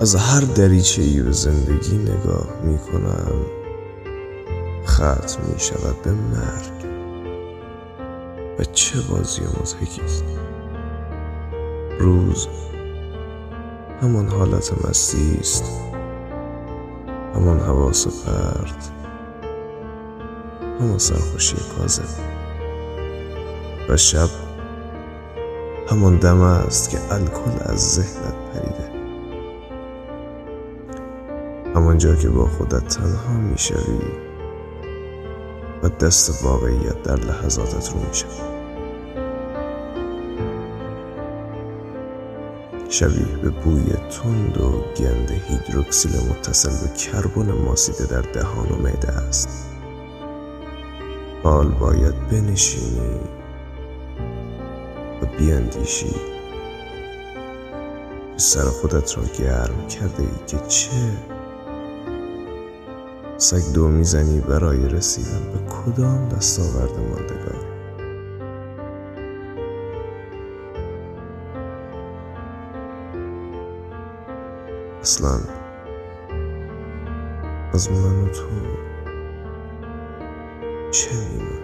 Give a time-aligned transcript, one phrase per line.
[0.00, 3.32] از هر دریچه ای به زندگی نگاه می کنم
[4.86, 6.90] ختم می شود به مرگ.
[8.58, 10.24] و چه بازی مزهکی است.
[11.98, 12.48] روز
[14.02, 15.64] همان حالت مستی است.
[17.34, 18.90] همان حواس پرت.
[20.80, 22.08] همان سرخوشی کاذب
[23.88, 24.28] و شب
[25.90, 28.99] همان دم است که الکل از ذهنت پریده.
[31.74, 34.00] همانجا که با خودت تنها می‌شوی
[35.82, 38.50] و دست واقعیت در لحظاتت رو می‌شود
[42.88, 49.08] شبیه به بوی تند و گند هیدروکسیل متصل به کربن ماسیده در دهان و معده
[49.08, 49.66] است.
[51.42, 53.20] حال باید بنشینی
[55.22, 56.14] و بیاندیشی
[58.36, 60.90] سر خودت را گرم کرده ای که چه
[63.40, 67.80] سگ دو می‌زنی برای رسیدن به کدام دستاورد ماندگار؟
[75.00, 75.40] اصلا
[77.72, 78.48] از من و تو
[80.90, 81.59] چه میمونه